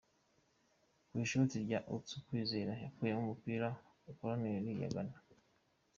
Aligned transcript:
Ku 1.07 1.13
ishoti 1.23 1.55
rya 1.65 1.79
Atsu, 1.95 2.15
Kwizera 2.27 2.71
yakuyemo 2.83 3.21
umupira, 3.25 3.67
koroneri 4.17 4.69
ya 4.81 4.89
Ghana. 4.93 5.17